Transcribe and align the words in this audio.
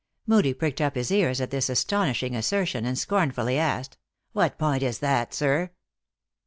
Moodie 0.25 0.55
pricked 0.55 0.81
up 0.81 0.95
his 0.95 1.11
ears 1.11 1.39
at 1.39 1.51
this 1.51 1.69
astounding 1.69 2.35
as 2.35 2.47
sertion, 2.47 2.87
and 2.87 2.97
scornfully 2.97 3.59
asked:" 3.59 3.97
What 4.33 4.57
point 4.57 4.81
is 4.81 4.97
that, 4.97 5.31
sir?" 5.31 5.69